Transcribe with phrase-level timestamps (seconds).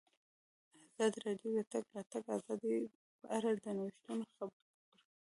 [0.87, 2.75] ازادي راډیو د د تګ راتګ ازادي
[3.19, 4.63] په اړه د نوښتونو خبر ورکړی.